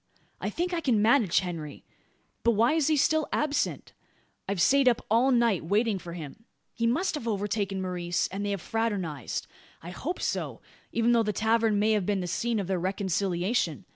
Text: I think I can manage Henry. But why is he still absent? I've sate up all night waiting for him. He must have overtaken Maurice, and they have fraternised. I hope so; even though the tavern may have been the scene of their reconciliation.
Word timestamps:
I 0.39 0.49
think 0.49 0.73
I 0.73 0.81
can 0.81 0.99
manage 0.99 1.41
Henry. 1.41 1.85
But 2.41 2.53
why 2.53 2.73
is 2.73 2.87
he 2.87 2.97
still 2.97 3.29
absent? 3.31 3.93
I've 4.49 4.59
sate 4.59 4.87
up 4.87 5.05
all 5.11 5.29
night 5.29 5.63
waiting 5.63 5.99
for 5.99 6.13
him. 6.13 6.45
He 6.73 6.87
must 6.87 7.13
have 7.13 7.27
overtaken 7.27 7.79
Maurice, 7.83 8.25
and 8.29 8.43
they 8.43 8.49
have 8.49 8.61
fraternised. 8.61 9.45
I 9.83 9.91
hope 9.91 10.19
so; 10.19 10.59
even 10.91 11.11
though 11.11 11.21
the 11.21 11.33
tavern 11.33 11.77
may 11.77 11.91
have 11.91 12.07
been 12.07 12.19
the 12.21 12.25
scene 12.25 12.59
of 12.59 12.65
their 12.65 12.79
reconciliation. 12.79 13.85